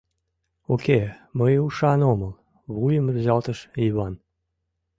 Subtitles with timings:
[0.73, 0.99] —Уке,
[1.37, 2.33] мый ушан омыл,—
[2.75, 4.13] вуйым рӱзалтыш Йыван.